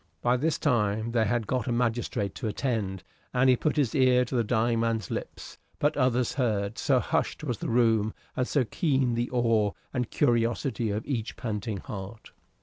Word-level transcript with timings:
By 0.23 0.35
this 0.35 0.57
time 0.57 1.11
they 1.11 1.25
had 1.25 1.45
got 1.45 1.67
a 1.67 1.71
magistrate 1.71 2.33
to 2.33 2.47
attend, 2.47 3.03
and 3.35 3.51
he 3.51 3.55
put 3.55 3.75
his 3.77 3.93
ear 3.93 4.25
to 4.25 4.33
the 4.35 4.43
dying 4.43 4.79
man's 4.79 5.11
lips; 5.11 5.59
but 5.77 5.95
others 5.95 6.33
heard, 6.33 6.79
so 6.79 6.99
hushed 6.99 7.43
was 7.43 7.59
the 7.59 7.69
room 7.69 8.15
and 8.35 8.47
so 8.47 8.65
keen 8.65 9.13
the 9.13 9.29
awe 9.29 9.73
and 9.93 10.09
curiosity 10.09 10.89
of 10.89 11.05
each 11.05 11.37
panting 11.37 11.77
heart. 11.77 12.31